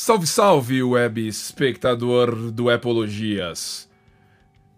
[0.00, 3.90] Salve, salve, web espectador do Epologias.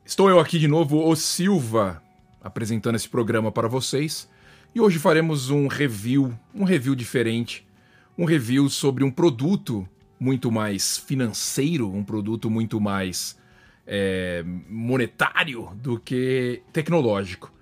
[0.03, 2.03] Estou eu aqui de novo, o Silva,
[2.41, 4.27] apresentando esse programa para vocês.
[4.75, 7.69] E hoje faremos um review, um review diferente,
[8.17, 9.87] um review sobre um produto
[10.19, 13.39] muito mais financeiro, um produto muito mais
[13.87, 17.53] é, monetário do que tecnológico.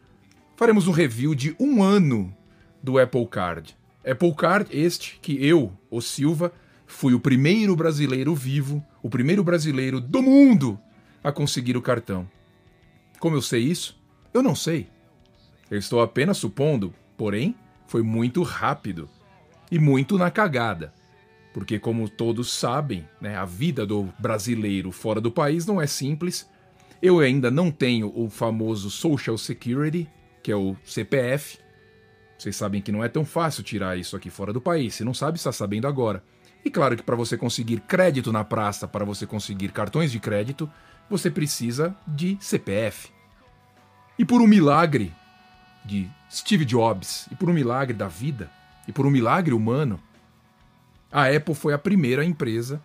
[0.57, 2.33] Faremos um review de um ano
[2.81, 3.77] do Apple Card.
[4.09, 6.53] Apple Card este que eu, o Silva,
[6.89, 10.81] fui o primeiro brasileiro vivo, o primeiro brasileiro do mundo
[11.23, 12.29] a conseguir o cartão.
[13.21, 14.01] Como eu sei isso?
[14.33, 14.89] Eu não sei.
[15.71, 17.55] Eu estou apenas supondo, porém,
[17.87, 19.09] foi muito rápido
[19.71, 20.93] e muito na cagada.
[21.53, 26.49] Porque, como todos sabem, né, a vida do brasileiro fora do país não é simples.
[27.03, 30.09] Eu ainda não tenho o famoso Social Security,
[30.43, 31.59] que é o CPF.
[32.39, 34.95] Vocês sabem que não é tão fácil tirar isso aqui fora do país.
[34.95, 36.23] Se não sabe, está sabendo agora.
[36.69, 40.71] E claro que para você conseguir crédito na praça, para você conseguir cartões de crédito,
[41.09, 43.09] você precisa de CPF.
[44.19, 45.11] E por um milagre
[45.83, 48.51] de Steve Jobs, e por um milagre da vida,
[48.87, 49.99] e por um milagre humano,
[51.11, 52.83] a Apple foi a primeira empresa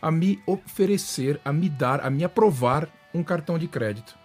[0.00, 4.16] a me oferecer, a me dar, a me aprovar um cartão de crédito.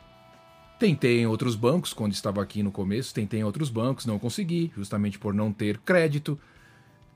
[0.80, 4.72] Tentei em outros bancos, quando estava aqui no começo, tentei em outros bancos, não consegui,
[4.78, 6.40] justamente por não ter crédito.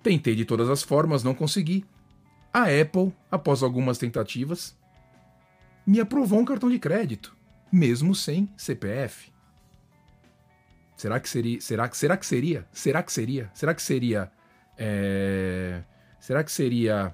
[0.04, 1.86] Tentei de todas as formas, não consegui.
[2.54, 4.78] A Apple, após algumas tentativas,
[5.88, 7.36] me aprovou um cartão de crédito,
[7.72, 9.32] mesmo sem CPF.
[10.96, 11.62] Será que seria?
[11.62, 12.68] Será, será que seria?
[12.72, 13.50] Será que seria?
[13.54, 14.32] Será que seria?
[14.78, 15.82] É,
[16.20, 17.14] será que seria?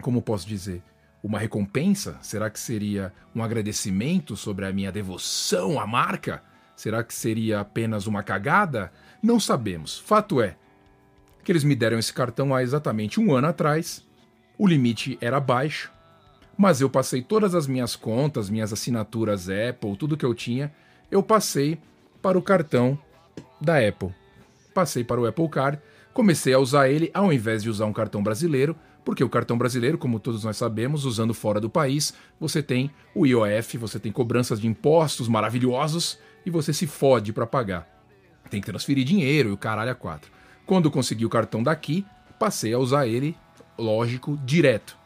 [0.00, 0.82] Como posso dizer?
[1.22, 2.18] Uma recompensa?
[2.22, 6.42] Será que seria um agradecimento sobre a minha devoção à marca?
[6.76, 8.92] Será que seria apenas uma cagada?
[9.20, 9.98] Não sabemos.
[9.98, 10.56] Fato é,
[11.44, 14.04] que eles me deram esse cartão há exatamente um ano atrás.
[14.58, 15.90] O limite era baixo,
[16.56, 20.72] mas eu passei todas as minhas contas, minhas assinaturas Apple, tudo que eu tinha,
[21.10, 21.78] eu passei
[22.20, 22.98] para o cartão
[23.60, 24.12] da Apple.
[24.74, 25.80] Passei para o Apple Card,
[26.12, 29.96] comecei a usar ele ao invés de usar um cartão brasileiro, porque o cartão brasileiro,
[29.96, 34.60] como todos nós sabemos, usando fora do país, você tem o IOF, você tem cobranças
[34.60, 37.88] de impostos maravilhosos e você se fode para pagar.
[38.50, 40.30] Tem que transferir dinheiro e o caralho a quatro.
[40.68, 42.04] Quando consegui o cartão daqui,
[42.38, 43.34] passei a usar ele,
[43.78, 44.98] lógico, direto.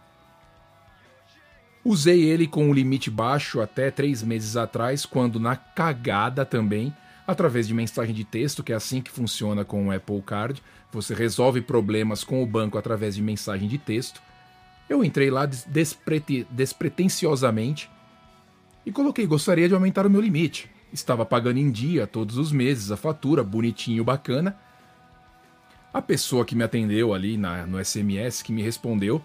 [1.84, 6.92] Usei ele com um limite baixo até três meses atrás, quando na cagada também,
[7.24, 11.14] através de mensagem de texto, que é assim que funciona com o Apple Card, você
[11.14, 14.20] resolve problemas com o banco através de mensagem de texto.
[14.88, 17.88] Eu entrei lá desprete despretensiosamente
[18.84, 20.68] e coloquei: gostaria de aumentar o meu limite.
[20.92, 24.58] Estava pagando em dia todos os meses a fatura, bonitinho, bacana.
[25.92, 29.22] A pessoa que me atendeu ali na, no SMS, que me respondeu,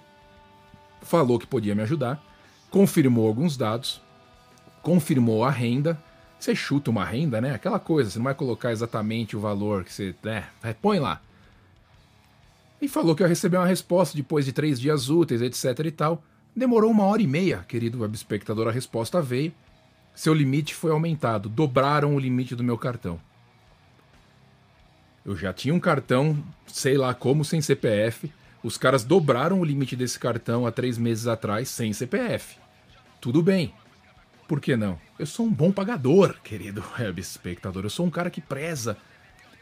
[1.01, 2.21] falou que podia me ajudar,
[2.69, 4.01] confirmou alguns dados,
[4.81, 5.97] confirmou a renda.
[6.37, 7.53] Você chuta uma renda, né?
[7.53, 10.13] Aquela coisa, você não vai colocar exatamente o valor que você.
[10.21, 10.45] Né?
[10.81, 11.21] Põe lá.
[12.81, 16.21] E falou que eu receber uma resposta depois de três dias úteis, etc e tal.
[16.55, 19.53] Demorou uma hora e meia, querido web espectador, a resposta veio.
[20.13, 23.19] Seu limite foi aumentado, dobraram o limite do meu cartão.
[25.27, 28.31] Eu já tinha um cartão, sei lá como, sem CPF.
[28.63, 32.55] Os caras dobraram o limite desse cartão há três meses atrás, sem CPF.
[33.19, 33.73] Tudo bem.
[34.47, 34.97] Por que não?
[35.19, 37.83] Eu sou um bom pagador, querido web espectador.
[37.83, 38.95] Eu sou um cara que preza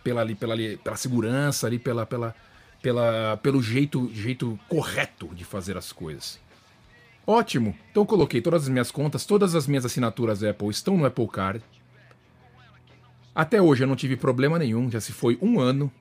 [0.03, 2.35] pela, pela, pela segurança, ali, pela, pela,
[2.79, 6.39] pela, pelo jeito, jeito correto de fazer as coisas.
[7.25, 7.75] Ótimo!
[7.89, 11.63] Então coloquei todas as minhas contas, todas as minhas assinaturas Apple estão no Apple Card.
[13.35, 15.91] Até hoje eu não tive problema nenhum, já se foi um ano.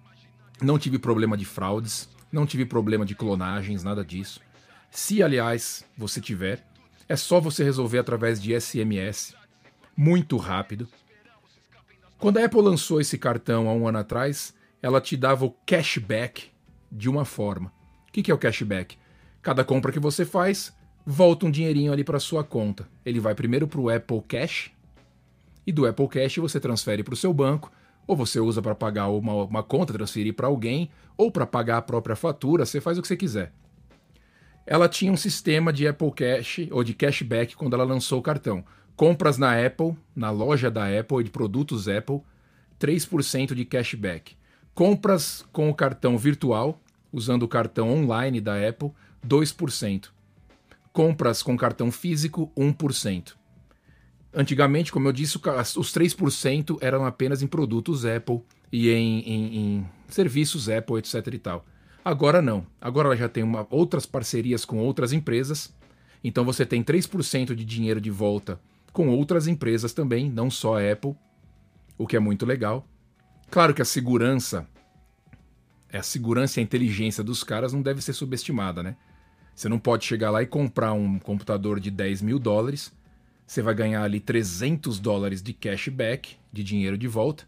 [0.63, 4.41] Não tive problema de fraudes, não tive problema de clonagens, nada disso.
[4.89, 6.65] Se, aliás, você tiver,
[7.09, 9.35] é só você resolver através de SMS.
[9.97, 10.89] Muito rápido.
[12.19, 16.53] Quando a Apple lançou esse cartão há um ano atrás, ela te dava o cashback
[16.91, 17.73] de uma forma.
[18.09, 18.97] O que é o cashback?
[19.43, 20.73] Cada compra que você faz,
[21.05, 22.89] volta um dinheirinho ali para sua conta.
[23.05, 24.71] Ele vai primeiro para o Apple Cash,
[25.67, 27.71] e do Apple Cash você transfere para o seu banco,
[28.07, 31.83] ou você usa para pagar uma, uma conta, transferir para alguém, ou para pagar a
[31.83, 33.53] própria fatura, você faz o que você quiser.
[34.67, 38.65] Ela tinha um sistema de Apple Cash ou de cashback quando ela lançou o cartão.
[38.97, 42.21] Compras na Apple, na loja da Apple e de produtos Apple,
[42.81, 44.37] 3% de cashback.
[44.75, 46.81] Compras com o cartão virtual,
[47.13, 48.91] usando o cartão online da Apple,
[49.27, 50.09] 2%.
[50.93, 53.35] Compras com cartão físico, 1%.
[54.35, 58.43] Antigamente, como eu disse, os 3% eram apenas em produtos Apple
[58.73, 61.65] e em, em, em, serviços Apple, etc e tal.
[62.05, 62.67] Agora não.
[62.81, 65.73] Agora ela já tem uma, outras parcerias com outras empresas.
[66.23, 68.61] Então você tem 3% de dinheiro de volta
[68.93, 71.15] com outras empresas também, não só a Apple,
[71.99, 72.87] o que é muito legal.
[73.51, 74.67] Claro que a segurança,
[75.93, 78.97] a segurança e a inteligência dos caras não deve ser subestimada, né?
[79.55, 82.93] Você não pode chegar lá e comprar um computador de 10 mil dólares,
[83.47, 87.47] você vai ganhar ali 300 dólares de cashback, de dinheiro de volta,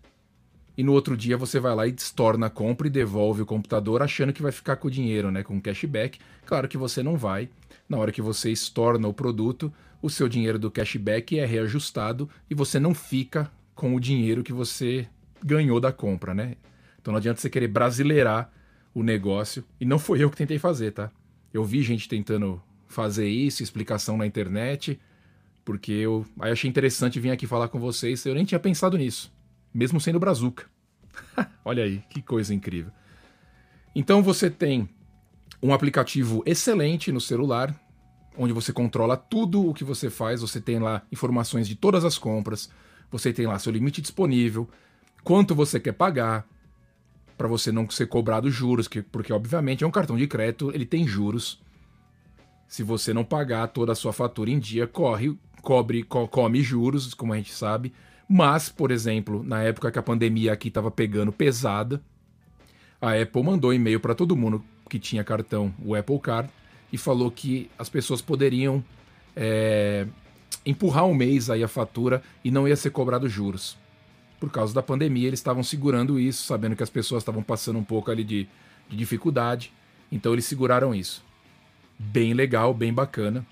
[0.76, 4.02] e no outro dia você vai lá e estorna a compra e devolve o computador
[4.02, 6.18] achando que vai ficar com o dinheiro, né, com cashback.
[6.44, 7.48] Claro que você não vai.
[7.88, 9.72] Na hora que você estorna o produto,
[10.02, 14.52] o seu dinheiro do cashback é reajustado e você não fica com o dinheiro que
[14.52, 15.08] você
[15.42, 16.56] ganhou da compra, né?
[17.00, 18.50] Então não adianta você querer brasileirar
[18.94, 19.64] o negócio.
[19.80, 21.10] E não foi eu que tentei fazer, tá?
[21.54, 24.98] Eu vi gente tentando fazer isso, explicação na internet,
[25.66, 28.24] porque eu aí achei interessante vir aqui falar com vocês.
[28.24, 29.36] Eu nem tinha pensado nisso
[29.76, 30.64] mesmo sendo brazuca.
[31.62, 32.90] Olha aí, que coisa incrível.
[33.94, 34.88] Então você tem
[35.62, 37.78] um aplicativo excelente no celular,
[38.38, 42.16] onde você controla tudo o que você faz, você tem lá informações de todas as
[42.16, 42.70] compras,
[43.10, 44.68] você tem lá seu limite disponível,
[45.22, 46.46] quanto você quer pagar,
[47.36, 51.06] para você não ser cobrado juros, porque obviamente é um cartão de crédito, ele tem
[51.06, 51.60] juros.
[52.68, 57.14] Se você não pagar toda a sua fatura em dia, corre, cobre, co come juros,
[57.14, 57.92] como a gente sabe.
[58.28, 62.02] Mas, por exemplo, na época que a pandemia aqui estava pegando pesada,
[63.00, 66.48] a Apple mandou e-mail para todo mundo que tinha cartão, o Apple Card,
[66.92, 68.82] e falou que as pessoas poderiam
[69.34, 70.06] é,
[70.64, 73.76] empurrar um mês aí a fatura e não ia ser cobrado juros.
[74.38, 77.84] Por causa da pandemia, eles estavam segurando isso, sabendo que as pessoas estavam passando um
[77.84, 78.48] pouco ali de,
[78.88, 79.72] de dificuldade,
[80.10, 81.25] então eles seguraram isso.
[81.98, 83.46] Bem legal, bem bacana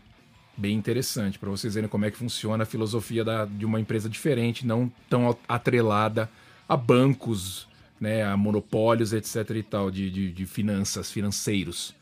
[0.56, 4.08] bem interessante para vocês verem como é que funciona a filosofia da, de uma empresa
[4.08, 6.30] diferente, não tão atrelada
[6.68, 7.68] a bancos,
[8.00, 9.50] né, a monopólios, etc.
[9.50, 11.94] e tal, de, de, de finanças, financeiros.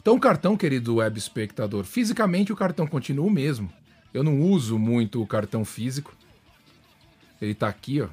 [0.00, 3.70] Então, o cartão, querido web espectador, fisicamente o cartão continua o mesmo.
[4.12, 6.16] Eu não uso muito o cartão físico.
[7.40, 8.08] Ele está aqui, ó.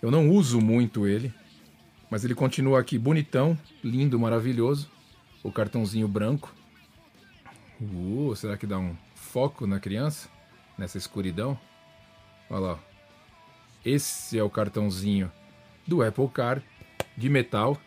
[0.00, 1.32] Eu não uso muito ele,
[2.08, 4.88] mas ele continua aqui bonitão, lindo, maravilhoso.
[5.42, 6.52] O cartãozinho branco.
[7.80, 10.28] Uh, será que dá um foco na criança?
[10.76, 11.58] Nessa escuridão?
[12.50, 12.78] Olha lá.
[13.84, 15.30] Esse é o cartãozinho
[15.86, 16.62] do Apple Car
[17.16, 17.78] de metal.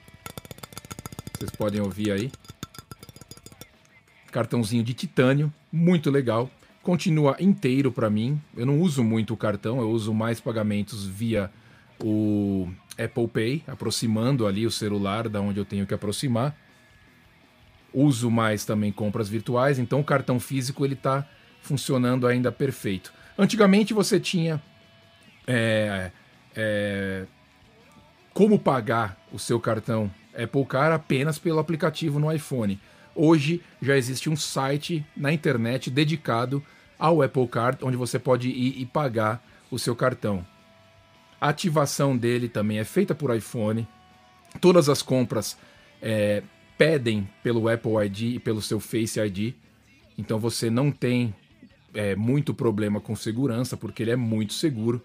[1.34, 2.32] Vocês podem ouvir aí.
[4.32, 6.50] Cartãozinho de titânio, muito legal.
[6.82, 8.42] Continua inteiro para mim.
[8.56, 11.52] Eu não uso muito o cartão, eu uso mais pagamentos via
[12.00, 16.56] o Apple Pay, aproximando ali o celular da onde eu tenho que aproximar
[17.94, 21.28] uso mais também compras virtuais, então o cartão físico ele está
[21.62, 23.14] funcionando ainda perfeito.
[23.38, 24.62] Antigamente você tinha
[25.48, 26.12] é,
[26.56, 27.26] é,
[28.34, 32.80] como pagar o seu cartão Apple Car apenas pelo aplicativo no iPhone.
[33.14, 36.64] Hoje já existe um site na internet dedicado
[36.98, 40.46] ao Apple Card, onde você pode ir e pagar o seu cartão.
[41.40, 43.88] A ativação dele também é feita por iPhone.
[44.60, 45.58] Todas as compras
[46.02, 46.44] é,
[46.82, 49.54] pedem pelo Apple ID e pelo seu Face ID.
[50.18, 51.32] Então você não tem
[51.94, 55.00] é, muito problema com segurança, porque ele é muito seguro.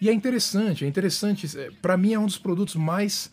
[0.00, 1.56] E é interessante, é interessante.
[1.56, 3.30] É, Para mim é um dos produtos mais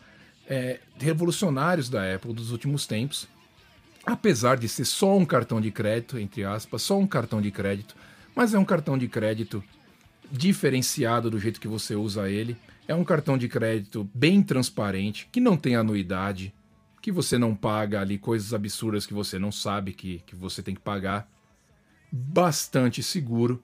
[0.48, 3.26] é, revolucionários da Apple dos últimos tempos.
[4.06, 7.96] Apesar de ser só um cartão de crédito, entre aspas, só um cartão de crédito,
[8.32, 9.60] mas é um cartão de crédito
[10.30, 12.56] diferenciado do jeito que você usa ele.
[12.86, 16.54] É um cartão de crédito bem transparente, que não tem anuidade,
[17.02, 20.72] que você não paga ali coisas absurdas que você não sabe que, que você tem
[20.72, 21.28] que pagar.
[22.12, 23.60] Bastante seguro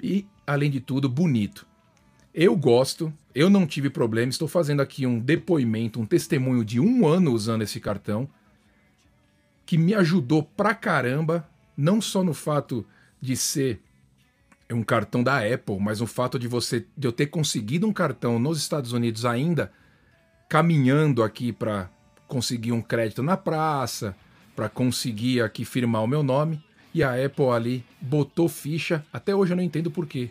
[0.00, 1.66] e, além de tudo, bonito.
[2.34, 7.06] Eu gosto, eu não tive problema, estou fazendo aqui um depoimento, um testemunho de um
[7.06, 8.28] ano usando esse cartão,
[9.64, 12.86] que me ajudou pra caramba, não só no fato
[13.20, 13.80] de ser
[14.70, 18.38] um cartão da Apple, mas o fato de você de eu ter conseguido um cartão
[18.38, 19.72] nos Estados Unidos ainda
[20.48, 21.90] caminhando aqui para
[22.32, 24.16] conseguir um crédito na praça,
[24.56, 26.64] para conseguir aqui firmar o meu nome.
[26.94, 29.04] E a Apple ali botou ficha.
[29.12, 30.30] Até hoje eu não entendo por quê.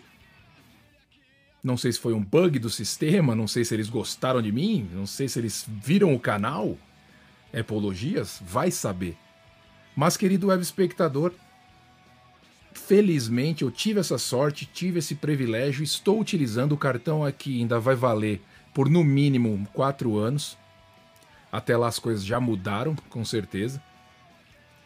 [1.64, 4.90] Não sei se foi um bug do sistema, não sei se eles gostaram de mim,
[4.92, 6.76] não sei se eles viram o canal.
[7.54, 8.42] Apologias?
[8.44, 9.16] Vai saber.
[9.96, 11.32] Mas, querido web espectador,
[12.74, 17.94] felizmente eu tive essa sorte, tive esse privilégio, estou utilizando o cartão aqui, ainda vai
[17.94, 18.42] valer
[18.74, 20.58] por no mínimo quatro anos.
[21.52, 23.82] Até lá as coisas já mudaram, com certeza.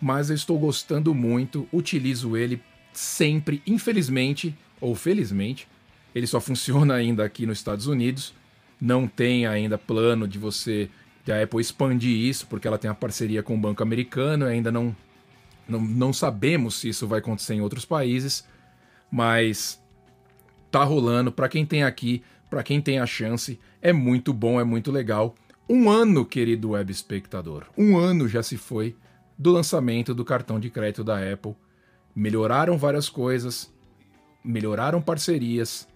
[0.02, 5.68] Mas eu estou gostando muito, utilizo ele sempre, infelizmente ou felizmente.
[6.14, 8.34] Ele só funciona ainda aqui nos Estados Unidos.
[8.80, 10.90] não tem ainda plano de você
[11.24, 14.72] de a Apple expandir isso, porque ela tem a parceria com o Banco Americano, ainda
[14.72, 14.96] não,
[15.68, 18.48] não, não sabemos se isso vai acontecer em outros países,
[19.10, 19.82] mas
[20.70, 21.32] tá rolando.
[21.32, 25.34] Para quem tem aqui, para quem tem a chance, é muito bom, é muito legal.
[25.68, 28.96] Um ano, querido web espectador, um ano já se foi
[29.36, 31.56] do lançamento do cartão de crédito da Apple.
[32.16, 33.74] Melhoraram várias coisas,
[34.44, 35.88] melhoraram parcerias,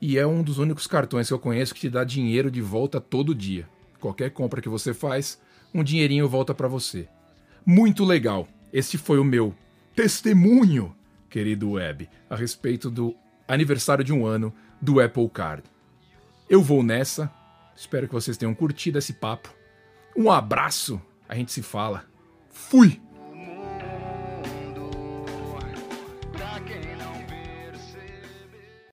[0.00, 3.00] e é um dos únicos cartões que eu conheço que te dá dinheiro de volta
[3.00, 3.68] todo dia.
[4.00, 5.40] Qualquer compra que você faz,
[5.72, 7.08] um dinheirinho volta para você.
[7.64, 8.48] Muito legal.
[8.72, 9.54] Este foi o meu
[9.94, 10.94] testemunho,
[11.30, 13.14] querido web, a respeito do
[13.46, 14.52] aniversário de um ano
[14.82, 15.62] do Apple Card.
[16.50, 17.32] Eu vou nessa.
[17.76, 19.52] Espero que vocês tenham curtido esse papo.
[20.16, 21.00] Um abraço.
[21.28, 22.04] A gente se fala.
[22.50, 23.03] Fui!